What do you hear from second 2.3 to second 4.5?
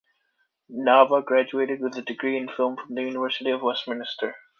in film from the University of Westminster.